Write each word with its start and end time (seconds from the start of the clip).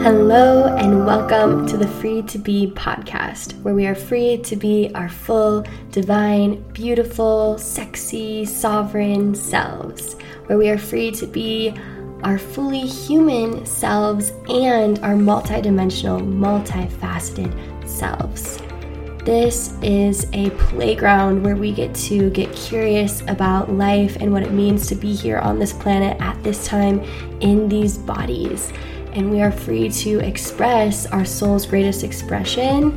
Hello, 0.00 0.76
and 0.76 1.04
welcome 1.04 1.66
to 1.66 1.76
the 1.76 1.88
Free 1.88 2.22
to 2.22 2.38
Be 2.38 2.70
podcast, 2.70 3.60
where 3.62 3.74
we 3.74 3.84
are 3.88 3.96
free 3.96 4.38
to 4.38 4.54
be 4.54 4.92
our 4.94 5.08
full, 5.08 5.66
divine, 5.90 6.62
beautiful, 6.72 7.58
sexy, 7.58 8.44
sovereign 8.44 9.34
selves, 9.34 10.14
where 10.46 10.56
we 10.56 10.68
are 10.68 10.78
free 10.78 11.10
to 11.10 11.26
be 11.26 11.74
our 12.22 12.38
fully 12.38 12.86
human 12.86 13.66
selves 13.66 14.30
and 14.48 15.00
our 15.00 15.14
multidimensional, 15.14 16.20
multifaceted 16.22 17.52
selves. 17.86 18.62
This 19.24 19.76
is 19.82 20.26
a 20.32 20.50
playground 20.50 21.42
where 21.42 21.56
we 21.56 21.72
get 21.72 21.92
to 21.96 22.30
get 22.30 22.54
curious 22.54 23.22
about 23.22 23.72
life 23.72 24.16
and 24.20 24.32
what 24.32 24.44
it 24.44 24.52
means 24.52 24.86
to 24.86 24.94
be 24.94 25.12
here 25.12 25.38
on 25.38 25.58
this 25.58 25.72
planet 25.72 26.16
at 26.20 26.40
this 26.44 26.66
time 26.66 27.00
in 27.40 27.68
these 27.68 27.98
bodies 27.98 28.72
and 29.18 29.32
we 29.32 29.42
are 29.42 29.50
free 29.50 29.88
to 29.88 30.20
express 30.20 31.04
our 31.06 31.24
soul's 31.24 31.66
greatest 31.66 32.04
expression 32.04 32.96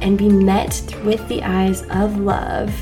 and 0.00 0.16
be 0.16 0.28
met 0.28 0.80
with 1.04 1.26
the 1.26 1.42
eyes 1.42 1.82
of 1.90 2.18
love 2.18 2.72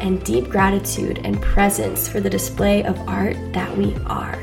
and 0.00 0.24
deep 0.24 0.48
gratitude 0.48 1.20
and 1.24 1.42
presence 1.42 2.08
for 2.08 2.20
the 2.20 2.30
display 2.30 2.82
of 2.84 2.98
art 3.06 3.36
that 3.52 3.76
we 3.76 3.94
are. 4.06 4.38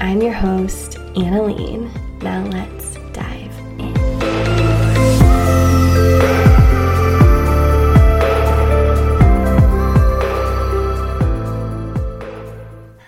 I'm 0.00 0.22
your 0.22 0.32
host, 0.32 0.92
Annaline. 1.16 1.90
Now 2.22 2.44
let's 2.44 2.94
dive 3.12 3.58
in. 3.80 3.94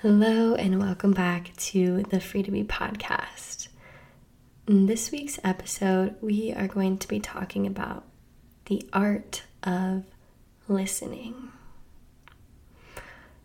Hello, 0.02 0.56
and 0.56 0.80
welcome 0.80 1.12
back 1.12 1.54
to 1.56 2.02
the 2.10 2.18
Free 2.18 2.42
to 2.42 2.50
Be 2.50 2.64
podcast. 2.64 3.65
In 4.68 4.86
this 4.86 5.12
week's 5.12 5.38
episode, 5.44 6.16
we 6.20 6.52
are 6.52 6.66
going 6.66 6.98
to 6.98 7.06
be 7.06 7.20
talking 7.20 7.68
about 7.68 8.02
the 8.64 8.84
art 8.92 9.44
of 9.62 10.02
listening. 10.66 11.52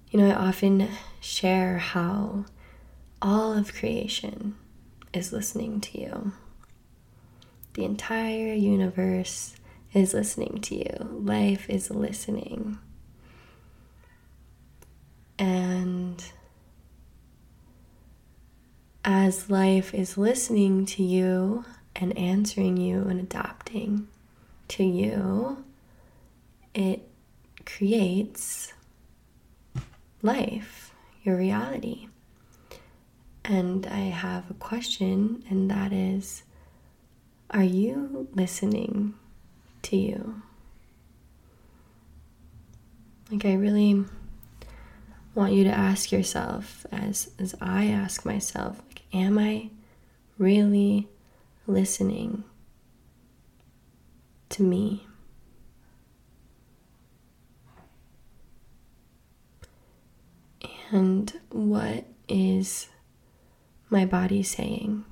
You 0.10 0.20
know, 0.20 0.32
I 0.32 0.48
often 0.48 0.88
share 1.20 1.78
how 1.78 2.46
all 3.22 3.54
of 3.54 3.76
creation 3.76 4.56
is 5.14 5.32
listening 5.32 5.80
to 5.82 6.02
you. 6.02 6.32
The 7.76 7.86
entire 7.86 8.56
universe 8.56 9.56
is 9.94 10.16
listening 10.16 10.60
to 10.62 10.76
you. 10.76 11.08
Life 11.22 11.70
is 11.70 11.92
listening. 11.92 12.80
And 15.38 16.24
as 19.04 19.50
life 19.50 19.94
is 19.94 20.18
listening 20.18 20.86
to 20.86 21.04
you 21.04 21.66
and 21.96 22.18
answering 22.18 22.78
you 22.78 23.04
and 23.04 23.20
adapting 23.20 24.08
to 24.70 24.84
you, 24.84 25.64
it 26.74 27.08
creates 27.66 28.74
life, 30.22 30.94
your 31.24 31.36
reality. 31.36 32.08
And 33.44 33.88
I 33.88 34.00
have 34.10 34.50
a 34.50 34.54
question, 34.54 35.44
and 35.50 35.70
that 35.72 35.92
is 35.92 36.44
Are 37.50 37.64
you 37.64 38.28
listening 38.34 39.16
to 39.84 39.98
you? 39.98 40.42
Like, 43.32 43.46
I 43.46 43.54
really 43.54 44.06
want 45.34 45.54
you 45.54 45.64
to 45.64 45.72
ask 45.72 46.12
yourself, 46.12 46.86
as, 46.92 47.32
as 47.40 47.56
I 47.62 47.86
ask 47.88 48.26
myself, 48.26 48.82
Am 49.14 49.38
I 49.38 49.70
really 50.38 51.10
listening 51.68 52.44
to 54.50 54.64
me? 54.64 55.06
And 60.92 61.32
what 61.50 62.06
is 62.28 62.90
my 63.90 64.06
body 64.06 64.44
saying? 64.44 65.06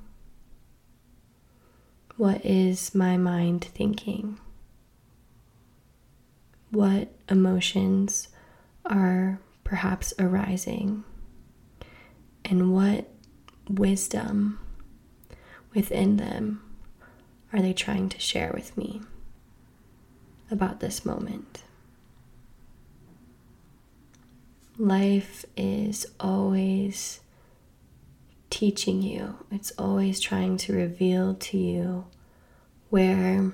What 2.16 2.44
is 2.44 2.94
my 2.94 3.16
mind 3.16 3.64
thinking? 3.64 4.38
What 6.70 7.08
emotions 7.28 8.28
are 8.84 9.40
perhaps 9.64 10.12
arising? 10.18 11.04
And 12.44 12.74
what 12.74 13.09
wisdom 13.78 14.58
within 15.74 16.16
them 16.16 16.62
are 17.52 17.60
they 17.60 17.72
trying 17.72 18.08
to 18.08 18.18
share 18.20 18.52
with 18.54 18.76
me 18.76 19.00
about 20.50 20.80
this 20.80 21.04
moment? 21.04 21.62
Life 24.78 25.44
is 25.56 26.06
always 26.18 27.20
teaching 28.50 29.02
you, 29.02 29.36
it's 29.50 29.72
always 29.78 30.20
trying 30.20 30.56
to 30.58 30.72
reveal 30.72 31.34
to 31.34 31.56
you 31.56 32.06
where 32.88 33.52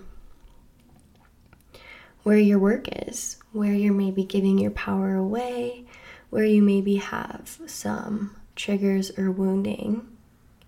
where 2.22 2.38
your 2.38 2.58
work 2.58 2.88
is, 3.06 3.36
where 3.52 3.72
you're 3.72 3.94
maybe 3.94 4.24
giving 4.24 4.58
your 4.58 4.72
power 4.72 5.14
away, 5.14 5.84
where 6.30 6.44
you 6.44 6.60
maybe 6.60 6.96
have 6.96 7.60
some 7.66 8.34
triggers 8.56 9.16
or 9.16 9.30
wounding 9.30 10.06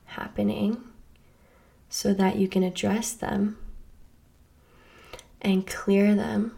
happening 0.05 0.83
so 1.89 2.15
that 2.15 2.37
you 2.37 2.47
can 2.47 2.63
address 2.63 3.13
them 3.13 3.59
and 5.41 5.67
clear 5.67 6.15
them 6.15 6.55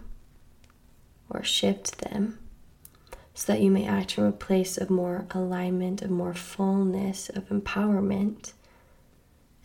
or 1.29 1.43
shift 1.43 1.99
them 1.99 2.39
so 3.35 3.53
that 3.53 3.63
you 3.63 3.71
may 3.71 3.87
act 3.87 4.13
from 4.13 4.25
a 4.25 4.33
place 4.33 4.77
of 4.77 4.91
more 4.91 5.25
alignment, 5.31 6.03
of 6.03 6.11
more 6.11 6.35
fullness, 6.35 7.31
of 7.31 7.49
empowerment, 7.49 8.53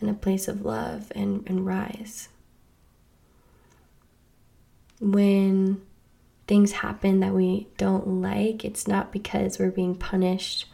and 0.00 0.08
a 0.08 0.14
place 0.14 0.48
of 0.48 0.64
love 0.64 1.12
and, 1.14 1.44
and 1.46 1.66
rise. 1.66 2.28
When 5.00 5.82
things 6.46 6.72
happen 6.72 7.20
that 7.20 7.34
we 7.34 7.66
don't 7.76 8.22
like, 8.22 8.64
it's 8.64 8.86
not 8.86 9.12
because 9.12 9.58
we're 9.58 9.70
being 9.70 9.94
punished 9.94 10.66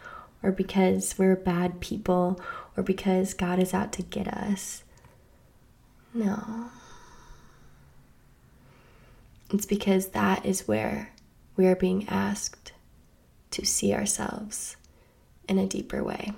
or 0.43 0.53
because 0.53 1.17
we're 1.19 1.37
bad 1.37 1.81
people 1.81 2.41
or 2.77 2.83
because 2.83 3.35
God 3.35 3.59
is 3.59 3.75
out 3.75 3.93
to 3.93 4.03
get 4.03 4.29
us. 4.29 4.83
No. 6.15 6.71
It's 9.53 9.67
because 9.67 10.09
that 10.09 10.45
is 10.47 10.67
where 10.67 11.13
we 11.57 11.67
are 11.67 11.77
being 11.77 12.09
asked 12.09 12.73
to 13.51 13.65
see 13.67 13.93
ourselves 13.93 14.77
in 15.49 15.59
a 15.59 15.67
deeper 15.67 16.03
way, 16.03 16.33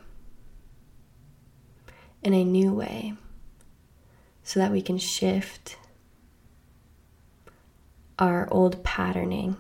in 2.23 2.35
a 2.35 2.45
new 2.45 2.73
way, 2.73 3.15
so 4.43 4.59
that 4.59 4.73
we 4.73 4.83
can 4.83 4.99
shift 4.99 5.77
our 8.19 8.49
old 8.51 8.83
patterning 8.83 9.57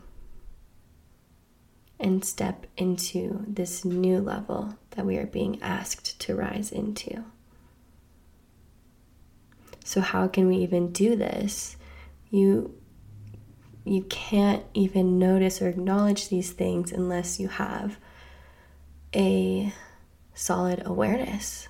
and 2.05 2.23
step 2.23 2.67
into 2.77 3.43
this 3.49 3.83
new 3.83 4.21
level 4.21 4.77
that 4.91 5.07
we 5.07 5.17
are 5.17 5.25
being 5.25 5.59
asked 5.63 6.21
to 6.21 6.35
rise 6.35 6.71
into. 6.71 7.25
So 9.87 10.03
how 10.03 10.29
can 10.29 10.47
we 10.47 10.59
even 10.59 10.93
do 10.93 11.17
this? 11.17 11.79
You 12.31 12.75
you 13.87 14.03
can't 14.03 14.65
even 14.75 15.19
notice 15.19 15.63
or 15.63 15.69
acknowledge 15.69 16.29
these 16.29 16.53
things 16.53 16.93
unless 16.93 17.41
you 17.41 17.49
have 17.49 17.99
a 19.15 19.73
solid 20.35 20.83
awareness 20.85 21.69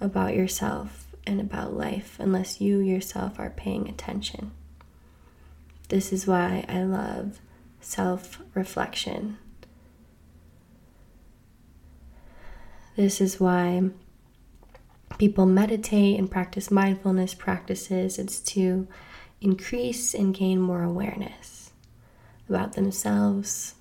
about 0.00 0.34
yourself 0.34 1.06
and 1.24 1.40
about 1.40 1.74
life 1.74 2.16
unless 2.18 2.60
you 2.60 2.78
yourself 2.78 3.38
are 3.38 3.50
paying 3.50 3.88
attention. 3.88 4.50
This 5.88 6.12
is 6.12 6.26
why 6.26 6.64
I 6.68 6.82
love 6.82 7.40
self 7.80 8.40
reflection. 8.54 9.38
This 12.96 13.20
is 13.20 13.40
why 13.40 13.90
people 15.18 15.46
meditate 15.46 16.18
and 16.18 16.30
practice 16.30 16.70
mindfulness 16.70 17.34
practices. 17.34 18.18
It's 18.18 18.40
to 18.40 18.86
increase 19.40 20.14
and 20.14 20.34
gain 20.34 20.60
more 20.60 20.82
awareness 20.82 21.70
about 22.48 22.74
themselves 22.74 23.74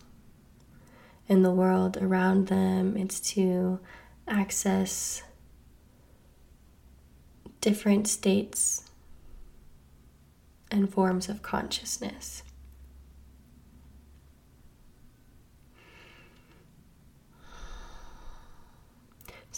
and 1.27 1.43
the 1.43 1.51
world 1.51 1.97
around 1.97 2.47
them. 2.47 2.95
It's 2.95 3.19
to 3.31 3.79
access 4.27 5.23
different 7.61 8.07
states 8.07 8.89
and 10.71 10.91
forms 10.91 11.29
of 11.29 11.41
consciousness. 11.41 12.43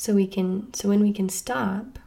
So 0.01 0.15
we 0.15 0.25
can 0.25 0.73
so 0.73 0.89
when 0.89 1.01
we 1.03 1.13
can 1.13 1.29
stop 1.29 1.99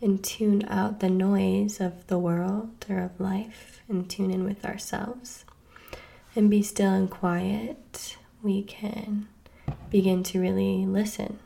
and 0.00 0.24
tune 0.24 0.64
out 0.66 1.00
the 1.00 1.10
noise 1.10 1.78
of 1.78 2.06
the 2.06 2.18
world 2.18 2.86
or 2.88 3.00
of 3.00 3.20
life 3.20 3.82
and 3.86 4.08
tune 4.08 4.30
in 4.30 4.44
with 4.44 4.64
ourselves 4.64 5.44
and 6.34 6.48
be 6.48 6.62
still 6.62 6.94
and 6.94 7.10
quiet, 7.10 8.16
we 8.42 8.62
can 8.62 9.28
begin 9.90 10.22
to 10.22 10.40
really 10.40 10.86
listen. 10.86 11.38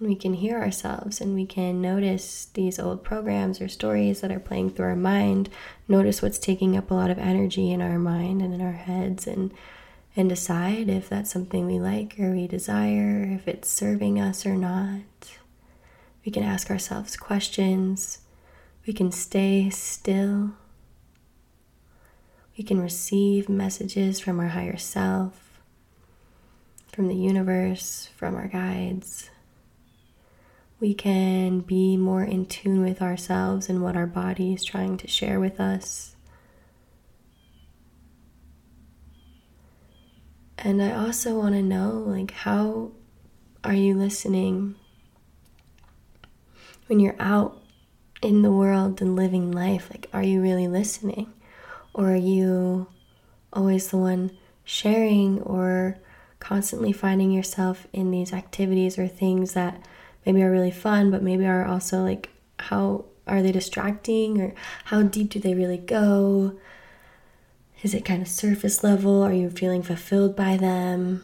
We 0.00 0.14
can 0.14 0.32
hear 0.32 0.58
ourselves 0.58 1.20
and 1.20 1.34
we 1.34 1.44
can 1.44 1.82
notice 1.82 2.46
these 2.54 2.78
old 2.78 3.04
programs 3.04 3.60
or 3.60 3.68
stories 3.68 4.22
that 4.22 4.32
are 4.32 4.40
playing 4.40 4.70
through 4.70 4.86
our 4.86 4.96
mind, 4.96 5.50
notice 5.86 6.22
what's 6.22 6.38
taking 6.38 6.78
up 6.78 6.90
a 6.90 6.94
lot 6.94 7.10
of 7.10 7.18
energy 7.18 7.70
in 7.70 7.82
our 7.82 7.98
mind 7.98 8.40
and 8.40 8.54
in 8.54 8.62
our 8.62 8.72
heads 8.72 9.26
and 9.26 9.52
and 10.16 10.28
decide 10.28 10.88
if 10.88 11.08
that's 11.08 11.30
something 11.30 11.66
we 11.66 11.78
like 11.78 12.14
or 12.18 12.30
we 12.30 12.46
desire, 12.46 13.24
if 13.24 13.48
it's 13.48 13.68
serving 13.68 14.20
us 14.20 14.46
or 14.46 14.54
not. 14.54 15.00
We 16.24 16.32
can 16.32 16.42
ask 16.42 16.70
ourselves 16.70 17.16
questions. 17.16 18.18
We 18.86 18.92
can 18.92 19.10
stay 19.12 19.70
still. 19.70 20.52
We 22.56 22.64
can 22.64 22.80
receive 22.80 23.48
messages 23.48 24.20
from 24.20 24.38
our 24.38 24.48
higher 24.48 24.76
self, 24.76 25.60
from 26.92 27.08
the 27.08 27.16
universe, 27.16 28.10
from 28.16 28.36
our 28.36 28.46
guides. 28.46 29.30
We 30.78 30.94
can 30.94 31.60
be 31.60 31.96
more 31.96 32.22
in 32.22 32.46
tune 32.46 32.82
with 32.82 33.02
ourselves 33.02 33.68
and 33.68 33.82
what 33.82 33.96
our 33.96 34.06
body 34.06 34.52
is 34.52 34.64
trying 34.64 34.98
to 34.98 35.08
share 35.08 35.40
with 35.40 35.58
us. 35.58 36.13
And 40.64 40.82
I 40.82 40.94
also 40.94 41.38
want 41.38 41.54
to 41.54 41.60
know 41.60 42.02
like 42.06 42.30
how 42.30 42.92
are 43.62 43.74
you 43.74 43.94
listening 43.94 44.76
when 46.86 47.00
you're 47.00 47.20
out 47.20 47.60
in 48.22 48.40
the 48.40 48.50
world 48.50 49.02
and 49.02 49.14
living 49.14 49.52
life? 49.52 49.90
Like 49.90 50.08
are 50.14 50.22
you 50.22 50.40
really 50.40 50.66
listening 50.66 51.30
or 51.92 52.12
are 52.12 52.16
you 52.16 52.86
always 53.52 53.88
the 53.88 53.98
one 53.98 54.30
sharing 54.64 55.42
or 55.42 55.98
constantly 56.40 56.92
finding 56.92 57.30
yourself 57.30 57.86
in 57.92 58.10
these 58.10 58.32
activities 58.32 58.98
or 58.98 59.06
things 59.06 59.52
that 59.52 59.86
maybe 60.24 60.42
are 60.42 60.50
really 60.50 60.70
fun 60.70 61.10
but 61.10 61.22
maybe 61.22 61.44
are 61.44 61.66
also 61.66 62.02
like 62.02 62.30
how 62.58 63.04
are 63.26 63.42
they 63.42 63.52
distracting 63.52 64.40
or 64.40 64.54
how 64.86 65.02
deep 65.02 65.28
do 65.28 65.38
they 65.38 65.52
really 65.52 65.76
go? 65.76 66.58
Is 67.82 67.94
it 67.94 68.04
kind 68.04 68.22
of 68.22 68.28
surface 68.28 68.82
level? 68.82 69.22
Are 69.22 69.32
you 69.32 69.50
feeling 69.50 69.82
fulfilled 69.82 70.34
by 70.34 70.56
them? 70.56 71.22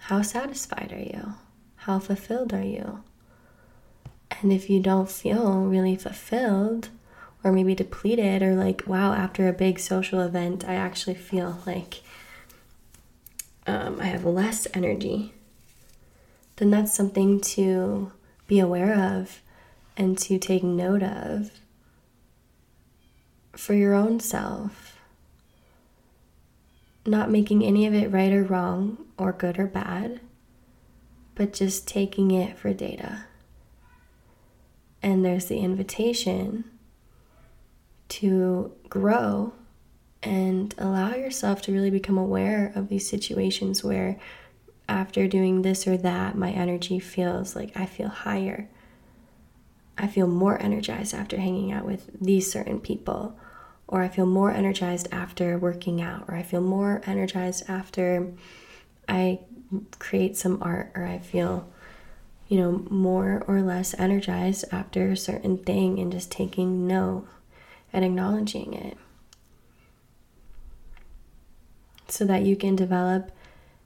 How 0.00 0.22
satisfied 0.22 0.92
are 0.92 0.98
you? 0.98 1.34
How 1.76 1.98
fulfilled 1.98 2.52
are 2.52 2.62
you? 2.62 3.02
And 4.42 4.52
if 4.52 4.68
you 4.68 4.80
don't 4.80 5.10
feel 5.10 5.62
really 5.62 5.96
fulfilled, 5.96 6.88
or 7.44 7.52
maybe 7.52 7.74
depleted, 7.74 8.42
or 8.42 8.54
like, 8.54 8.82
wow, 8.86 9.12
after 9.14 9.48
a 9.48 9.52
big 9.52 9.78
social 9.78 10.20
event, 10.20 10.64
I 10.66 10.74
actually 10.74 11.14
feel 11.14 11.60
like 11.66 12.02
um, 13.66 14.00
I 14.00 14.06
have 14.06 14.24
less 14.24 14.66
energy, 14.74 15.32
then 16.56 16.70
that's 16.70 16.92
something 16.92 17.40
to 17.40 18.12
be 18.46 18.58
aware 18.58 18.94
of 18.94 19.40
and 19.96 20.18
to 20.18 20.38
take 20.38 20.62
note 20.62 21.02
of 21.02 21.50
for 23.52 23.74
your 23.74 23.94
own 23.94 24.20
self, 24.20 24.98
not 27.04 27.30
making 27.30 27.62
any 27.64 27.86
of 27.86 27.94
it 27.94 28.10
right 28.10 28.32
or 28.32 28.44
wrong 28.44 29.04
or 29.18 29.32
good 29.32 29.58
or 29.58 29.66
bad, 29.66 30.20
but 31.34 31.52
just 31.52 31.86
taking 31.86 32.30
it 32.30 32.56
for 32.56 32.72
data. 32.72 33.24
And 35.02 35.24
there's 35.24 35.46
the 35.46 35.58
invitation 35.58 36.64
to 38.08 38.72
grow 38.88 39.52
and 40.22 40.74
allow 40.78 41.14
yourself 41.14 41.62
to 41.62 41.72
really 41.72 41.90
become 41.90 42.16
aware 42.16 42.72
of 42.74 42.88
these 42.88 43.08
situations 43.08 43.82
where 43.82 44.18
after 44.88 45.26
doing 45.26 45.62
this 45.62 45.86
or 45.86 45.96
that, 45.96 46.36
my 46.36 46.50
energy 46.50 46.98
feels 46.98 47.56
like 47.56 47.76
I 47.76 47.86
feel 47.86 48.08
higher. 48.08 48.68
I 49.98 50.06
feel 50.06 50.26
more 50.26 50.60
energized 50.60 51.14
after 51.14 51.36
hanging 51.36 51.72
out 51.72 51.84
with 51.84 52.10
these 52.20 52.50
certain 52.50 52.80
people 52.80 53.38
or 53.92 54.00
I 54.00 54.08
feel 54.08 54.24
more 54.24 54.50
energized 54.50 55.06
after 55.12 55.58
working 55.58 56.00
out, 56.00 56.24
or 56.26 56.34
I 56.34 56.42
feel 56.42 56.62
more 56.62 57.02
energized 57.04 57.64
after 57.68 58.32
I 59.06 59.40
create 59.98 60.34
some 60.34 60.62
art, 60.62 60.92
or 60.94 61.04
I 61.04 61.18
feel, 61.18 61.70
you 62.48 62.58
know, 62.58 62.86
more 62.88 63.44
or 63.46 63.60
less 63.60 63.94
energized 63.98 64.64
after 64.72 65.10
a 65.10 65.16
certain 65.16 65.58
thing 65.58 65.98
and 65.98 66.10
just 66.10 66.30
taking 66.30 66.86
note 66.86 67.28
and 67.92 68.02
acknowledging 68.02 68.72
it. 68.72 68.96
So 72.08 72.24
that 72.24 72.44
you 72.44 72.56
can 72.56 72.74
develop 72.74 73.30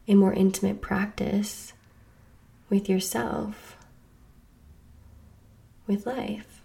a 0.06 0.14
more 0.14 0.32
intimate 0.32 0.81
practice 0.81 1.73
with 2.70 2.88
yourself, 2.88 3.75
with 5.87 6.06
life. 6.06 6.56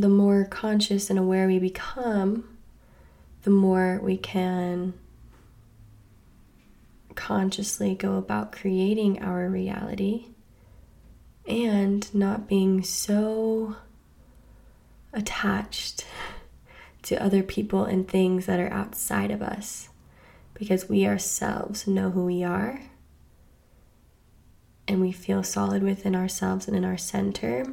the 0.00 0.08
more 0.08 0.44
conscious 0.44 1.10
and 1.10 1.18
aware 1.18 1.46
we 1.46 1.58
become, 1.58 2.56
the 3.42 3.50
more 3.50 3.98
we 4.02 4.16
can 4.16 4.94
consciously 7.14 7.94
go 7.94 8.14
about 8.14 8.52
creating 8.52 9.20
our 9.20 9.48
reality 9.48 10.26
and 11.48 12.14
not 12.14 12.48
being 12.48 12.82
so 12.82 13.74
attached 15.12 16.04
to 17.02 17.20
other 17.20 17.42
people 17.42 17.84
and 17.84 18.06
things 18.06 18.46
that 18.46 18.60
are 18.60 18.72
outside 18.72 19.30
of 19.32 19.42
us 19.42 19.88
because 20.54 20.88
we 20.88 21.06
ourselves 21.06 21.86
know 21.88 22.10
who 22.10 22.24
we 22.24 22.44
are 22.44 22.82
and 24.88 25.00
we 25.00 25.12
feel 25.12 25.44
solid 25.44 25.82
within 25.84 26.16
ourselves 26.16 26.66
and 26.66 26.76
in 26.76 26.84
our 26.84 26.98
center 26.98 27.64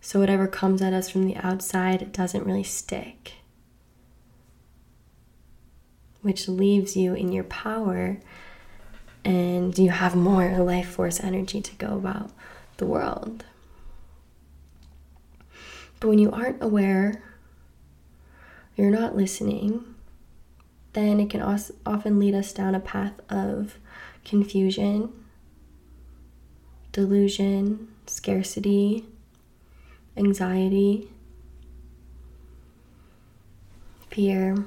so 0.00 0.18
whatever 0.18 0.46
comes 0.46 0.80
at 0.80 0.92
us 0.92 1.10
from 1.10 1.26
the 1.26 1.36
outside 1.36 2.12
doesn't 2.12 2.46
really 2.46 2.62
stick, 2.62 3.34
which 6.22 6.48
leaves 6.48 6.96
you 6.96 7.14
in 7.14 7.32
your 7.32 7.44
power 7.44 8.18
and 9.24 9.78
you 9.78 9.90
have 9.90 10.16
more 10.16 10.56
life 10.58 10.88
force 10.88 11.20
energy 11.20 11.60
to 11.60 11.74
go 11.76 11.88
about 11.88 12.30
the 12.78 12.86
world. 12.86 13.44
But 16.00 16.08
when 16.08 16.18
you 16.18 16.30
aren't 16.30 16.62
aware, 16.62 17.22
you're 18.74 18.90
not 18.90 19.14
listening, 19.14 19.94
then 20.94 21.20
it 21.20 21.28
can 21.28 21.42
often 21.42 22.18
lead 22.18 22.34
us 22.34 22.54
down 22.54 22.74
a 22.74 22.80
path 22.80 23.20
of 23.28 23.76
confusion, 24.24 25.12
delusion, 26.92 27.88
scarcity, 28.06 29.04
anxiety, 30.16 31.08
fear, 34.10 34.64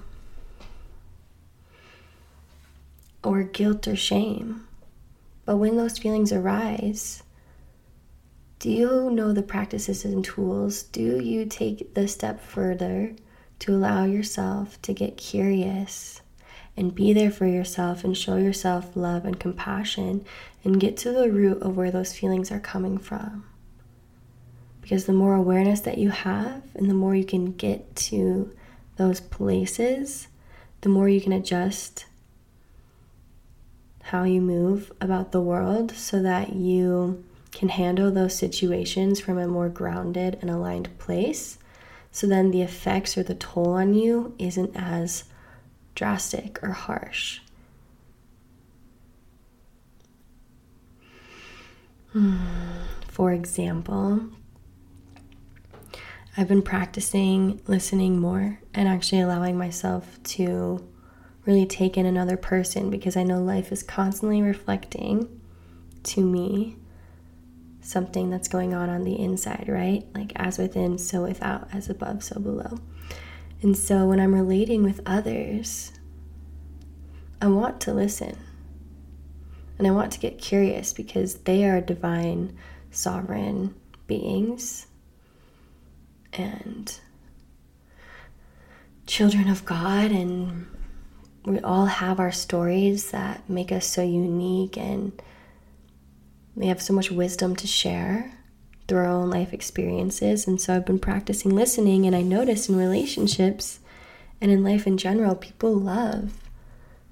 or 3.24 3.44
guilt 3.44 3.88
or 3.88 3.96
shame. 3.96 4.68
But 5.46 5.58
when 5.58 5.76
those 5.76 5.98
feelings 5.98 6.32
arise, 6.32 7.24
do 8.60 8.70
you 8.70 9.10
know 9.12 9.34
the 9.34 9.44
practices 9.44 10.06
and 10.06 10.24
tools? 10.24 10.84
Do 10.84 11.20
you 11.20 11.46
take 11.46 11.94
the 11.96 12.08
step 12.08 12.40
further 12.42 13.14
to 13.60 13.76
allow 13.76 14.06
yourself 14.06 14.82
to 14.84 14.94
get 14.94 15.18
curious 15.18 16.22
and 16.76 16.96
be 16.96 17.14
there 17.14 17.32
for 17.32 17.46
yourself 17.46 18.04
and 18.04 18.18
show 18.18 18.38
yourself 18.38 18.96
love 18.96 19.26
and 19.26 19.40
compassion 19.40 20.26
and 20.64 20.80
get 20.80 20.98
to 20.98 21.12
the 21.12 21.32
root 21.32 21.62
of 21.62 21.78
where 21.78 21.92
those 21.92 22.14
feelings 22.14 22.52
are 22.52 22.60
coming 22.60 22.98
from? 22.98 23.46
Because 24.82 25.06
the 25.06 25.14
more 25.14 25.36
awareness 25.36 25.82
that 25.82 25.98
you 25.98 26.10
have 26.10 26.64
and 26.76 26.90
the 26.90 26.96
more 26.96 27.16
you 27.16 27.26
can 27.26 27.54
get 27.54 27.96
to 27.96 28.54
those 28.98 29.20
places, 29.20 30.28
the 30.82 30.90
more 30.90 31.08
you 31.08 31.22
can 31.22 31.32
adjust 31.32 32.06
how 34.04 34.24
you 34.24 34.42
move 34.42 34.92
about 35.00 35.32
the 35.32 35.42
world 35.42 35.92
so 35.92 36.22
that 36.22 36.54
you 36.54 37.24
can 37.52 37.70
handle 37.70 38.12
those 38.12 38.36
situations 38.36 39.20
from 39.20 39.38
a 39.38 39.48
more 39.48 39.70
grounded 39.70 40.38
and 40.42 40.50
aligned 40.50 40.98
place. 40.98 41.58
So 42.12 42.28
then 42.28 42.52
the 42.52 42.62
effects 42.62 43.18
or 43.18 43.24
the 43.24 43.36
toll 43.36 43.74
on 43.74 43.94
you 43.94 44.36
isn't 44.38 44.76
as 44.76 45.24
drastic 45.96 46.62
or 46.64 46.72
harsh. 46.72 47.40
Hmm, 52.12 52.38
for 53.08 53.32
example, 53.32 54.22
I've 56.38 56.48
been 56.48 56.62
practicing 56.62 57.62
listening 57.68 58.20
more 58.20 58.60
and 58.74 58.88
actually 58.88 59.22
allowing 59.22 59.58
myself 59.58 60.22
to 60.24 60.88
really 61.46 61.66
take 61.66 61.98
in 61.98 62.06
another 62.06 62.38
person 62.38 62.90
because 62.90 63.18
I 63.18 63.24
know 63.24 63.42
life 63.42 63.72
is 63.72 63.84
constantly 63.84 64.42
reflecting 64.42 65.42
to 66.04 66.22
me 66.22 66.78
something 67.82 68.30
that's 68.30 68.48
going 68.48 68.74
on 68.74 68.90
on 68.90 69.04
the 69.04 69.20
inside, 69.20 69.66
right? 69.68 70.06
Like 70.16 70.32
as 70.36 70.58
within, 70.58 70.98
so 70.98 71.24
without, 71.24 71.68
as 71.74 71.90
above, 71.90 72.24
so 72.24 72.40
below. 72.40 72.80
And 73.64 73.78
so 73.78 74.06
when 74.06 74.20
I'm 74.20 74.36
relating 74.36 74.84
with 74.84 75.00
others, 75.06 75.94
I 77.42 77.48
want 77.48 77.80
to 77.82 77.94
listen. 77.94 78.38
And 79.78 79.88
I 79.88 79.92
want 79.92 80.12
to 80.12 80.20
get 80.20 80.38
curious 80.38 80.92
because 80.92 81.36
they 81.36 81.64
are 81.64 81.80
divine, 81.80 82.58
sovereign 82.92 83.74
beings 84.06 84.88
and 86.34 87.00
children 89.08 89.48
of 89.48 89.64
God. 89.64 90.12
And 90.12 90.68
we 91.46 91.60
all 91.62 91.86
have 91.86 92.20
our 92.20 92.34
stories 92.34 93.12
that 93.12 93.50
make 93.50 93.72
us 93.72 93.88
so 93.88 94.04
unique 94.04 94.78
and 94.78 95.14
we 96.56 96.68
have 96.68 96.82
so 96.82 96.94
much 96.94 97.10
wisdom 97.10 97.56
to 97.56 97.66
share 97.66 98.32
through 98.88 99.00
our 99.00 99.06
own 99.06 99.30
life 99.30 99.54
experiences. 99.54 100.48
And 100.48 100.60
so 100.60 100.76
I've 100.76 100.86
been 100.86 101.00
practicing 101.00 101.56
listening, 101.56 102.06
and 102.06 102.16
I 102.16 102.22
notice 102.22 102.70
in 102.70 102.76
relationships 102.76 103.80
and 104.42 104.52
in 104.52 104.64
life 104.64 104.86
in 104.86 104.98
general, 104.98 105.36
people 105.36 105.74
love 105.74 106.34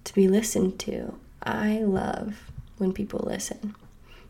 to 0.03 0.13
be 0.13 0.27
listened 0.27 0.79
to. 0.79 1.15
I 1.43 1.79
love 1.79 2.51
when 2.77 2.93
people 2.93 3.23
listen 3.25 3.75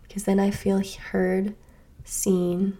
because 0.03 0.23
then 0.25 0.39
I 0.39 0.51
feel 0.51 0.83
heard, 0.83 1.55
seen, 2.03 2.77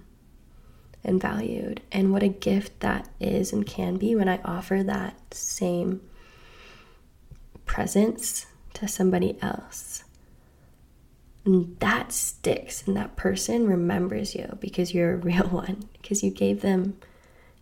and 1.03 1.19
valued. 1.19 1.81
And 1.91 2.11
what 2.11 2.23
a 2.23 2.27
gift 2.27 2.79
that 2.81 3.09
is 3.19 3.51
and 3.53 3.65
can 3.65 3.97
be 3.97 4.15
when 4.15 4.29
I 4.29 4.39
offer 4.43 4.83
that 4.83 5.33
same 5.33 6.01
presence 7.65 8.45
to 8.73 8.87
somebody 8.87 9.37
else. 9.41 10.03
And 11.43 11.75
that 11.79 12.12
sticks, 12.12 12.86
and 12.88 12.95
that 12.95 13.15
person 13.15 13.65
remembers 13.65 14.36
you 14.36 14.57
because 14.60 14.93
you're 14.93 15.13
a 15.13 15.17
real 15.17 15.48
one, 15.50 15.89
because 16.01 16.24
you 16.24 16.29
gave 16.29 16.62
them 16.62 16.98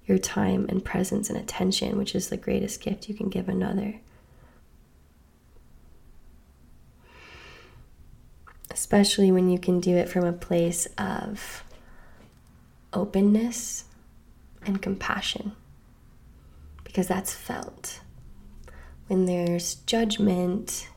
your 0.05 0.17
time 0.17 0.65
and 0.67 0.83
presence 0.83 1.29
and 1.29 1.38
attention, 1.38 1.98
which 1.98 2.15
is 2.15 2.29
the 2.29 2.38
greatest 2.38 2.81
gift 2.81 3.07
you 3.07 3.15
can 3.15 3.29
give 3.29 3.48
another. 3.48 4.01
Especially 8.71 9.31
when 9.31 9.50
you 9.50 9.59
can 9.59 9.79
do 9.79 9.95
it 9.95 10.09
from 10.09 10.25
a 10.25 10.33
place 10.33 10.88
of 10.98 11.63
openness 12.91 13.86
and 14.65 14.81
compassion, 14.81 15.53
because 16.83 17.07
that's 17.07 17.33
felt. 17.33 18.01
When 19.07 19.25
there's 19.25 19.75
judgment, 19.75 20.88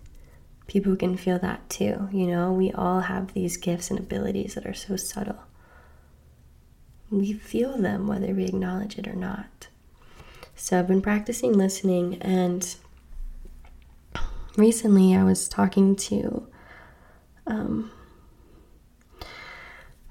people 0.73 0.97
can 0.97 1.19
feel 1.19 1.39
that 1.39 1.69
too. 1.69 2.09
You 2.11 2.27
know, 2.27 2.51
we 2.51 2.73
all 2.73 3.01
have 3.01 3.35
these 3.35 3.59
gifts 3.59 3.91
and 3.91 3.99
abilities 4.01 4.55
that 4.55 4.65
are 4.65 4.73
so 4.73 4.97
subtle. 4.97 5.43
We 7.11 7.35
feel 7.35 7.77
them 7.77 8.07
whether 8.07 8.33
we 8.33 8.45
acknowledge 8.47 8.97
it 8.99 9.07
or 9.07 9.15
not. 9.15 9.69
So 10.57 10.79
I've 10.79 10.89
been 10.89 11.03
practicing 11.03 11.53
listening, 11.53 12.17
and 12.23 12.75
recently 14.57 15.15
I 15.15 15.25
was 15.25 15.47
talking 15.47 15.95
to, 15.97 16.47
um, 17.47 17.91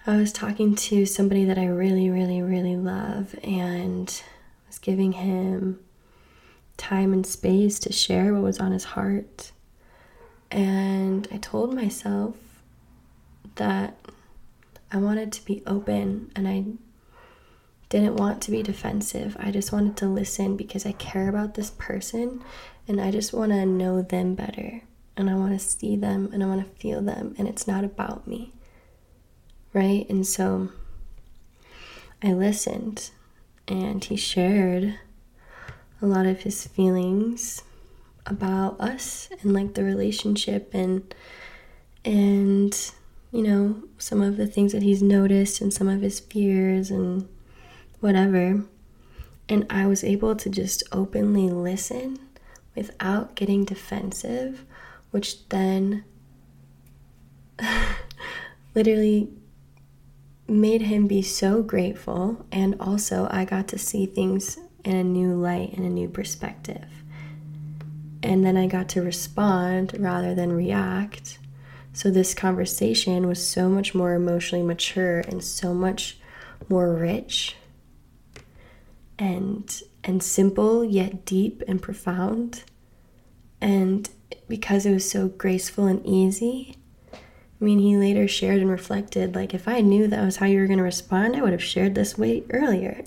I 0.05 0.17
was 0.17 0.31
talking 0.31 0.75
to 0.75 1.07
somebody 1.07 1.43
that 1.45 1.57
I 1.57 1.65
really, 1.65 2.11
really, 2.11 2.43
really 2.43 2.75
love, 2.75 3.33
and 3.43 4.21
was 4.67 4.77
giving 4.77 5.13
him 5.13 5.79
time 6.77 7.13
and 7.13 7.25
space 7.25 7.79
to 7.79 7.91
share 7.91 8.31
what 8.33 8.43
was 8.43 8.59
on 8.59 8.73
his 8.73 8.83
heart. 8.83 9.51
And 10.51 11.27
I 11.31 11.37
told 11.37 11.73
myself 11.73 12.35
that 13.55 13.97
I 14.91 14.97
wanted 14.97 15.31
to 15.33 15.45
be 15.45 15.63
open 15.65 16.31
and 16.35 16.47
I 16.47 16.65
didn't 17.87 18.17
want 18.17 18.41
to 18.43 18.51
be 18.51 18.61
defensive. 18.61 19.37
I 19.39 19.51
just 19.51 19.71
wanted 19.71 19.95
to 19.97 20.07
listen 20.07 20.57
because 20.57 20.85
I 20.85 20.91
care 20.93 21.29
about 21.29 21.53
this 21.53 21.71
person 21.77 22.43
and 22.87 22.99
I 22.99 23.11
just 23.11 23.33
want 23.33 23.51
to 23.51 23.65
know 23.65 24.01
them 24.01 24.35
better. 24.35 24.81
And 25.15 25.29
I 25.29 25.35
want 25.35 25.53
to 25.53 25.59
see 25.59 25.95
them 25.95 26.29
and 26.33 26.43
I 26.43 26.47
want 26.47 26.65
to 26.65 26.81
feel 26.81 27.01
them. 27.01 27.35
And 27.37 27.47
it's 27.47 27.67
not 27.67 27.83
about 27.83 28.27
me. 28.27 28.53
Right? 29.73 30.05
And 30.09 30.27
so 30.27 30.69
I 32.21 32.33
listened 32.33 33.11
and 33.67 34.03
he 34.03 34.17
shared 34.17 34.99
a 36.01 36.05
lot 36.05 36.25
of 36.25 36.41
his 36.41 36.67
feelings 36.67 37.63
about 38.25 38.79
us 38.79 39.29
and 39.41 39.53
like 39.53 39.73
the 39.73 39.83
relationship 39.83 40.73
and 40.73 41.13
and 42.03 42.91
you 43.31 43.41
know 43.43 43.83
some 43.97 44.21
of 44.21 44.37
the 44.37 44.47
things 44.47 44.71
that 44.71 44.83
he's 44.83 45.01
noticed 45.01 45.61
and 45.61 45.73
some 45.73 45.87
of 45.87 46.01
his 46.01 46.19
fears 46.19 46.89
and 46.89 47.27
whatever. 47.99 48.63
And 49.49 49.65
I 49.69 49.85
was 49.85 50.03
able 50.03 50.35
to 50.35 50.49
just 50.49 50.83
openly 50.91 51.49
listen 51.49 52.19
without 52.73 53.35
getting 53.35 53.65
defensive 53.65 54.65
which 55.11 55.47
then 55.49 56.03
literally 58.75 59.29
made 60.47 60.81
him 60.81 61.07
be 61.07 61.21
so 61.21 61.61
grateful. 61.61 62.45
And 62.51 62.75
also 62.79 63.27
I 63.29 63.45
got 63.45 63.67
to 63.69 63.77
see 63.77 64.05
things 64.05 64.57
in 64.83 64.95
a 64.95 65.03
new 65.03 65.35
light 65.35 65.73
and 65.73 65.85
a 65.85 65.89
new 65.89 66.09
perspective 66.09 67.00
and 68.23 68.45
then 68.45 68.57
I 68.57 68.67
got 68.67 68.89
to 68.89 69.01
respond 69.01 69.95
rather 69.99 70.35
than 70.35 70.53
react. 70.53 71.39
So 71.93 72.09
this 72.09 72.33
conversation 72.33 73.27
was 73.27 73.45
so 73.45 73.67
much 73.67 73.93
more 73.93 74.13
emotionally 74.13 74.63
mature 74.63 75.19
and 75.19 75.43
so 75.43 75.73
much 75.73 76.17
more 76.69 76.93
rich 76.93 77.55
and 79.19 79.81
and 80.03 80.23
simple 80.23 80.83
yet 80.83 81.25
deep 81.25 81.61
and 81.67 81.81
profound. 81.81 82.63
And 83.59 84.09
because 84.47 84.85
it 84.85 84.93
was 84.93 85.09
so 85.09 85.27
graceful 85.27 85.85
and 85.85 86.03
easy, 86.05 86.77
I 87.13 87.63
mean, 87.63 87.77
he 87.77 87.95
later 87.95 88.27
shared 88.27 88.59
and 88.59 88.71
reflected 88.71 89.35
like, 89.35 89.53
if 89.53 89.67
I 89.67 89.81
knew 89.81 90.07
that 90.07 90.25
was 90.25 90.37
how 90.37 90.47
you 90.47 90.59
were 90.59 90.65
going 90.65 90.79
to 90.79 90.83
respond, 90.83 91.35
I 91.35 91.41
would 91.41 91.51
have 91.51 91.63
shared 91.63 91.93
this 91.93 92.17
way 92.17 92.43
earlier. 92.49 93.03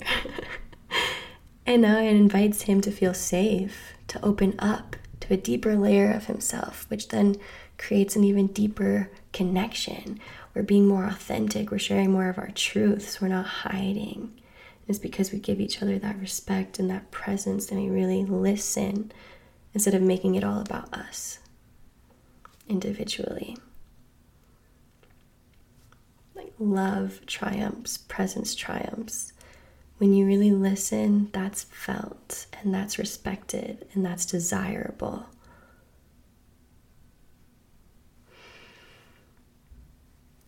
and 1.65 1.81
now 1.81 1.97
it 1.97 2.15
invites 2.15 2.61
him 2.61 2.79
to 2.81 2.91
feel 2.91 3.13
safe, 3.13 3.93
to 4.07 4.23
open 4.23 4.55
up, 4.57 4.95
to 5.25 5.33
a 5.33 5.37
deeper 5.37 5.75
layer 5.75 6.11
of 6.11 6.25
himself, 6.25 6.85
which 6.89 7.09
then 7.09 7.35
creates 7.77 8.15
an 8.15 8.23
even 8.23 8.47
deeper 8.47 9.09
connection. 9.33 10.19
We're 10.53 10.63
being 10.63 10.87
more 10.87 11.05
authentic, 11.05 11.71
we're 11.71 11.79
sharing 11.79 12.11
more 12.11 12.29
of 12.29 12.37
our 12.37 12.51
truths, 12.51 13.19
we're 13.19 13.27
not 13.27 13.45
hiding. 13.45 14.39
It's 14.87 14.99
because 14.99 15.31
we 15.31 15.39
give 15.39 15.59
each 15.59 15.81
other 15.81 15.97
that 15.97 16.19
respect 16.19 16.77
and 16.77 16.89
that 16.91 17.09
presence 17.09 17.71
and 17.71 17.81
we 17.81 17.89
really 17.89 18.23
listen 18.23 19.11
instead 19.73 19.95
of 19.95 20.01
making 20.01 20.35
it 20.35 20.43
all 20.43 20.59
about 20.59 20.93
us 20.93 21.39
individually. 22.69 23.57
Like 26.35 26.53
love 26.59 27.21
triumphs, 27.25 27.97
presence 27.97 28.53
triumphs 28.53 29.33
when 29.97 30.13
you 30.13 30.25
really 30.25 30.51
listen, 30.51 31.29
that's 31.31 31.63
felt 31.63 32.47
and 32.61 32.73
that's 32.73 32.97
respected 32.99 33.87
and 33.93 34.05
that's 34.05 34.25
desirable. 34.25 35.27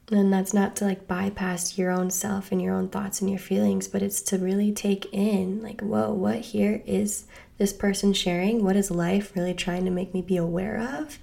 And 0.09 0.31
that's 0.31 0.53
not 0.53 0.75
to 0.77 0.85
like 0.85 1.07
bypass 1.07 1.77
your 1.77 1.91
own 1.91 2.09
self 2.11 2.51
and 2.51 2.61
your 2.61 2.73
own 2.73 2.87
thoughts 2.87 3.19
and 3.19 3.29
your 3.29 3.39
feelings, 3.39 3.87
but 3.87 4.01
it's 4.01 4.21
to 4.23 4.37
really 4.37 4.71
take 4.71 5.05
in, 5.11 5.61
like, 5.61 5.81
whoa, 5.81 6.13
what 6.13 6.37
here 6.37 6.81
is 6.85 7.25
this 7.57 7.73
person 7.73 8.13
sharing? 8.13 8.63
What 8.63 8.77
is 8.77 8.89
life 8.89 9.33
really 9.35 9.53
trying 9.53 9.83
to 9.83 9.91
make 9.91 10.13
me 10.13 10.21
be 10.21 10.37
aware 10.37 10.79
of? 10.79 11.19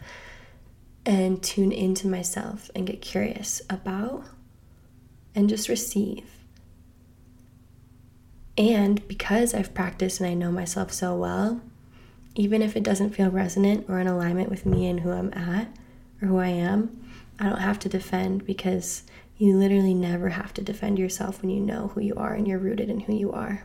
And 1.06 1.42
tune 1.42 1.72
into 1.72 2.08
myself 2.08 2.70
and 2.74 2.86
get 2.86 3.00
curious 3.00 3.62
about 3.70 4.24
and 5.34 5.48
just 5.48 5.68
receive. 5.68 6.43
And 8.56 9.06
because 9.08 9.52
I've 9.52 9.74
practiced 9.74 10.20
and 10.20 10.28
I 10.28 10.34
know 10.34 10.52
myself 10.52 10.92
so 10.92 11.16
well, 11.16 11.60
even 12.36 12.62
if 12.62 12.76
it 12.76 12.82
doesn't 12.82 13.10
feel 13.10 13.30
resonant 13.30 13.86
or 13.88 13.98
in 13.98 14.06
alignment 14.06 14.50
with 14.50 14.66
me 14.66 14.86
and 14.86 15.00
who 15.00 15.10
I'm 15.10 15.32
at 15.34 15.68
or 16.22 16.28
who 16.28 16.38
I 16.38 16.48
am, 16.48 17.04
I 17.38 17.48
don't 17.48 17.60
have 17.60 17.78
to 17.80 17.88
defend 17.88 18.46
because 18.46 19.02
you 19.36 19.56
literally 19.56 19.94
never 19.94 20.30
have 20.30 20.54
to 20.54 20.62
defend 20.62 20.98
yourself 20.98 21.42
when 21.42 21.50
you 21.50 21.60
know 21.60 21.88
who 21.88 22.00
you 22.00 22.14
are 22.14 22.34
and 22.34 22.46
you're 22.46 22.58
rooted 22.58 22.88
in 22.88 23.00
who 23.00 23.14
you 23.14 23.32
are. 23.32 23.64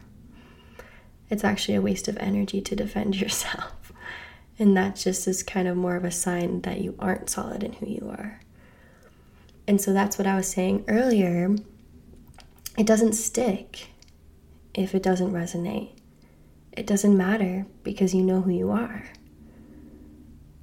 It's 1.29 1.43
actually 1.43 1.75
a 1.75 1.81
waste 1.81 2.08
of 2.08 2.17
energy 2.17 2.60
to 2.62 2.75
defend 2.75 3.15
yourself. 3.22 3.91
And 4.58 4.75
that 4.75 4.96
just 4.96 5.27
is 5.27 5.43
kind 5.43 5.67
of 5.67 5.77
more 5.77 5.96
of 5.96 6.03
a 6.03 6.12
sign 6.12 6.62
that 6.62 6.81
you 6.81 6.96
aren't 7.00 7.29
solid 7.29 7.63
in 7.63 7.74
who 7.74 7.86
you 7.86 8.10
are. 8.10 8.41
And 9.67 9.79
so 9.79 9.93
that's 9.93 10.17
what 10.17 10.27
I 10.27 10.36
was 10.36 10.48
saying 10.48 10.84
earlier. 10.88 11.55
It 12.77 12.88
doesn't 12.88 13.13
stick 13.13 13.89
if 14.79 14.95
it 14.95 15.03
doesn't 15.03 15.33
resonate. 15.33 15.89
It 16.71 16.88
doesn't 16.88 17.17
matter 17.17 17.65
because 17.83 18.13
you 18.13 18.24
know 18.24 18.41
who 18.41 18.51
you 18.51 18.71
are. 18.71 19.05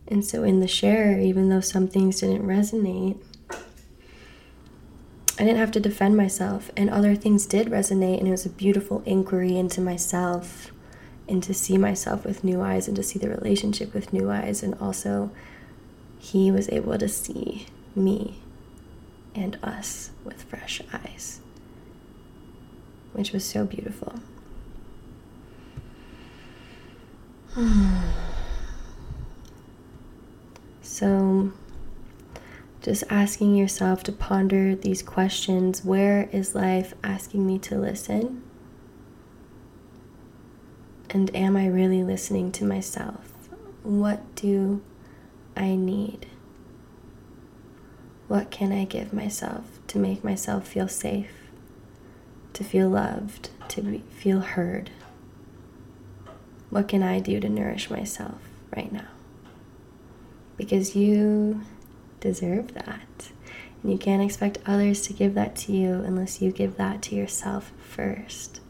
And 0.08 0.24
so, 0.24 0.42
in 0.42 0.60
the 0.60 0.68
share, 0.68 1.20
even 1.20 1.48
though 1.48 1.60
some 1.60 1.88
things 1.88 2.20
didn't 2.20 2.46
resonate, 2.46 3.22
I 5.38 5.44
didn't 5.44 5.58
have 5.58 5.72
to 5.72 5.80
defend 5.80 6.16
myself, 6.16 6.70
and 6.76 6.88
other 6.88 7.14
things 7.14 7.44
did 7.44 7.66
resonate, 7.66 8.18
and 8.18 8.28
it 8.28 8.30
was 8.30 8.46
a 8.46 8.50
beautiful 8.50 9.02
inquiry 9.04 9.56
into 9.56 9.80
myself 9.82 10.72
and 11.28 11.42
to 11.42 11.52
see 11.52 11.76
myself 11.76 12.24
with 12.24 12.44
new 12.44 12.62
eyes 12.62 12.86
and 12.88 12.96
to 12.96 13.02
see 13.02 13.18
the 13.18 13.28
relationship 13.28 13.92
with 13.92 14.12
new 14.12 14.30
eyes. 14.30 14.62
And 14.62 14.74
also, 14.80 15.30
he 16.18 16.50
was 16.50 16.70
able 16.70 16.96
to 16.96 17.08
see 17.08 17.66
me 17.94 18.40
and 19.34 19.58
us 19.62 20.10
with 20.24 20.44
fresh 20.44 20.80
eyes, 20.92 21.40
which 23.16 23.32
was 23.32 23.44
so 23.44 23.64
beautiful. 23.64 24.20
so, 30.82 31.50
just 32.82 33.04
asking 33.08 33.56
yourself 33.56 34.02
to 34.02 34.12
ponder 34.12 34.74
these 34.76 35.00
questions 35.02 35.82
where 35.82 36.28
is 36.30 36.54
life 36.54 36.92
asking 37.02 37.46
me 37.46 37.58
to 37.60 37.78
listen? 37.78 38.42
And 41.08 41.34
am 41.34 41.56
I 41.56 41.66
really 41.66 42.02
listening 42.02 42.52
to 42.52 42.64
myself? 42.64 43.32
What 43.82 44.34
do 44.34 44.82
I 45.56 45.74
need? 45.74 46.26
What 48.28 48.50
can 48.50 48.72
I 48.72 48.84
give 48.84 49.14
myself 49.14 49.64
to 49.86 49.98
make 49.98 50.22
myself 50.22 50.68
feel 50.68 50.88
safe, 50.88 51.30
to 52.56 52.64
feel 52.64 52.88
loved, 52.88 53.50
to 53.68 53.82
be, 53.82 53.98
feel 54.10 54.40
heard? 54.40 54.90
What 56.70 56.88
can 56.88 57.02
I 57.02 57.20
do 57.20 57.40
to 57.40 57.48
nourish 57.48 57.90
myself 57.90 58.40
right 58.74 58.92
now? 58.92 59.08
Because 60.56 60.96
you 60.96 61.62
deserve 62.20 62.74
that. 62.74 63.30
And 63.82 63.92
you 63.92 63.98
can't 63.98 64.22
expect 64.22 64.58
others 64.66 65.02
to 65.02 65.12
give 65.12 65.34
that 65.34 65.54
to 65.56 65.72
you 65.72 65.94
unless 65.94 66.42
you 66.42 66.50
give 66.50 66.76
that 66.76 67.02
to 67.02 67.14
yourself 67.14 67.72
first 67.78 68.60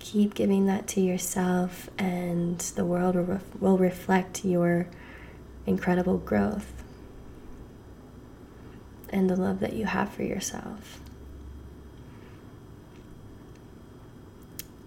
keep 0.00 0.34
giving 0.34 0.66
that 0.66 0.88
to 0.88 1.00
yourself, 1.00 1.88
and 1.96 2.58
the 2.58 2.84
world 2.84 3.14
will, 3.14 3.22
ref- 3.22 3.60
will 3.60 3.78
reflect 3.78 4.44
your 4.44 4.88
incredible 5.66 6.18
growth 6.18 6.82
and 9.10 9.30
the 9.30 9.36
love 9.36 9.60
that 9.60 9.74
you 9.74 9.84
have 9.84 10.12
for 10.12 10.24
yourself. 10.24 11.00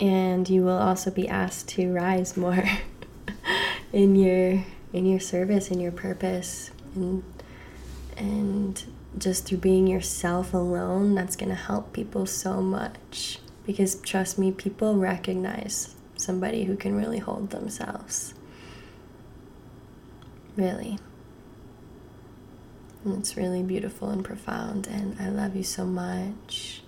And 0.04 0.50
you 0.50 0.64
will 0.64 0.78
also 0.78 1.12
be 1.12 1.30
asked 1.30 1.70
to 1.70 1.94
rise 1.94 2.36
more 2.36 2.62
in 3.94 4.18
your 4.18 4.66
in 4.92 5.06
your 5.06 5.22
service, 5.22 5.72
in 5.72 5.80
your 5.80 5.94
purpose, 5.94 6.72
and 6.94 7.24
and 8.18 8.84
just 9.18 9.46
through 9.46 9.60
being 9.60 9.88
yourself 9.88 10.54
alone, 10.54 11.16
that's 11.16 11.38
going 11.38 11.50
to 11.50 11.56
help 11.56 11.94
people 11.94 12.26
so 12.26 12.62
much. 12.62 13.40
Because 13.66 13.96
trust 13.96 14.38
me, 14.38 14.52
people 14.52 14.98
recognize 14.98 15.96
somebody 16.18 16.66
who 16.66 16.76
can 16.76 16.96
really 16.96 17.20
hold 17.20 17.52
themselves. 17.52 18.34
Really. 20.58 21.00
And 23.06 23.20
it's 23.20 23.38
really 23.38 23.64
beautiful 23.64 24.10
and 24.10 24.24
profound, 24.24 24.88
and 24.88 25.18
I 25.18 25.30
love 25.30 25.56
you 25.56 25.64
so 25.64 25.86
much. 25.86 26.83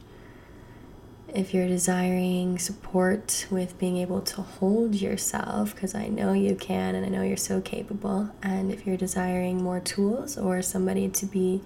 If 1.33 1.53
you're 1.53 1.67
desiring 1.67 2.59
support 2.59 3.47
with 3.49 3.77
being 3.77 3.97
able 3.97 4.21
to 4.21 4.41
hold 4.41 4.95
yourself, 4.95 5.75
because 5.75 5.93
I 5.93 6.07
know 6.07 6.33
you 6.33 6.55
can 6.55 6.95
and 6.95 7.05
I 7.05 7.09
know 7.09 7.23
you're 7.23 7.35
so 7.35 7.59
capable, 7.61 8.29
and 8.41 8.71
if 8.71 8.85
you're 8.87 8.97
desiring 8.97 9.61
more 9.61 9.79
tools 9.79 10.37
or 10.37 10.61
somebody 10.61 11.09
to 11.09 11.25
be 11.25 11.61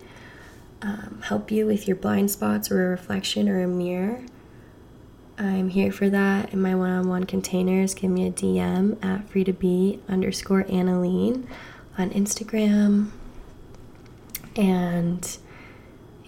um, 0.81 1.21
help 1.25 1.51
you 1.51 1.65
with 1.65 1.87
your 1.87 1.97
blind 1.97 2.31
spots 2.31 2.71
or 2.71 2.87
a 2.87 2.89
reflection 2.89 3.47
or 3.49 3.61
a 3.61 3.67
mirror, 3.67 4.23
I'm 5.39 5.69
here 5.69 5.91
for 5.91 6.09
that 6.09 6.51
in 6.51 6.61
my 6.61 6.75
one 6.75 6.89
on 6.89 7.07
one 7.07 7.23
containers. 7.25 7.93
Give 7.93 8.11
me 8.11 8.27
a 8.27 8.31
DM 8.31 9.03
at 9.03 9.29
free 9.29 9.45
to 9.45 9.53
be 9.53 10.01
underscore 10.09 10.63
Annalene 10.65 11.47
on 11.97 12.09
Instagram. 12.09 13.11
And 14.57 15.37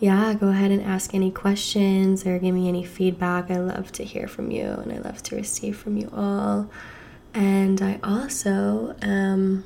yeah, 0.02 0.34
go 0.34 0.48
ahead 0.48 0.72
and 0.72 0.82
ask 0.82 1.14
any 1.14 1.30
questions 1.30 2.26
or 2.26 2.40
give 2.40 2.56
me 2.56 2.68
any 2.68 2.84
feedback. 2.84 3.52
I 3.52 3.60
love 3.60 3.92
to 3.94 4.04
hear 4.04 4.28
from 4.28 4.50
you 4.50 4.64
and 4.64 4.92
I 4.92 4.98
love 4.98 5.22
to 5.22 5.36
receive 5.36 5.78
from 5.78 5.96
you 5.96 6.12
all. 6.12 6.72
And 7.36 7.80
I 7.84 8.00
also 8.04 8.96
am 9.04 9.64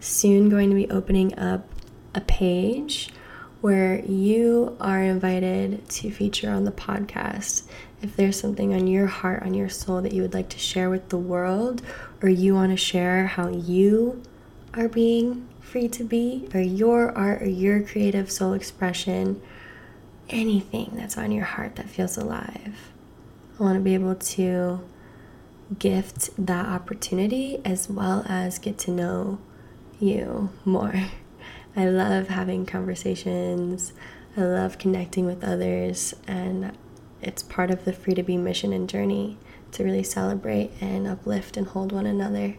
soon 0.00 0.48
going 0.48 0.70
to 0.70 0.74
be 0.74 0.90
opening 0.90 1.38
up 1.38 1.68
a 2.14 2.22
page 2.22 3.10
where 3.60 4.02
you 4.06 4.74
are 4.80 5.02
invited 5.02 5.86
to 5.90 6.10
feature 6.10 6.50
on 6.50 6.64
the 6.64 6.72
podcast 6.72 7.64
if 8.00 8.16
there's 8.16 8.40
something 8.40 8.72
on 8.72 8.86
your 8.86 9.06
heart, 9.06 9.42
on 9.42 9.52
your 9.52 9.68
soul 9.68 10.00
that 10.00 10.14
you 10.14 10.22
would 10.22 10.32
like 10.32 10.48
to 10.48 10.58
share 10.58 10.88
with 10.88 11.10
the 11.10 11.18
world, 11.18 11.82
or 12.22 12.30
you 12.30 12.54
want 12.54 12.70
to 12.70 12.76
share 12.76 13.26
how 13.26 13.48
you 13.48 14.22
are 14.72 14.88
being 14.88 15.46
free 15.68 15.88
to 15.88 16.04
be, 16.04 16.48
or 16.54 16.60
your 16.60 17.16
art, 17.16 17.42
or 17.42 17.48
your 17.48 17.82
creative 17.82 18.30
soul 18.30 18.54
expression, 18.54 19.40
anything 20.30 20.92
that's 20.94 21.18
on 21.18 21.30
your 21.30 21.44
heart 21.44 21.76
that 21.76 21.88
feels 21.88 22.16
alive. 22.16 22.90
I 23.58 23.62
want 23.62 23.76
to 23.76 23.80
be 23.80 23.94
able 23.94 24.14
to 24.14 24.80
gift 25.78 26.30
that 26.38 26.66
opportunity 26.66 27.60
as 27.64 27.88
well 27.88 28.24
as 28.26 28.58
get 28.58 28.78
to 28.78 28.90
know 28.90 29.38
you 30.00 30.50
more. 30.64 30.94
I 31.76 31.86
love 31.88 32.28
having 32.28 32.64
conversations. 32.64 33.92
I 34.36 34.42
love 34.42 34.78
connecting 34.78 35.26
with 35.26 35.44
others 35.44 36.14
and 36.26 36.76
it's 37.20 37.42
part 37.42 37.70
of 37.70 37.84
the 37.84 37.92
free 37.92 38.14
to 38.14 38.22
be 38.22 38.36
mission 38.36 38.72
and 38.72 38.88
journey 38.88 39.36
to 39.72 39.84
really 39.84 40.02
celebrate 40.02 40.70
and 40.80 41.06
uplift 41.06 41.56
and 41.56 41.66
hold 41.66 41.92
one 41.92 42.06
another. 42.06 42.56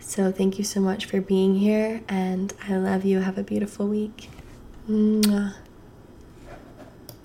So, 0.00 0.32
thank 0.32 0.58
you 0.58 0.64
so 0.64 0.80
much 0.80 1.04
for 1.04 1.20
being 1.20 1.56
here, 1.56 2.02
and 2.08 2.52
I 2.66 2.76
love 2.76 3.04
you. 3.04 3.20
Have 3.20 3.38
a 3.38 3.42
beautiful 3.42 3.86
week. 3.86 4.30
Mwah. 4.88 5.54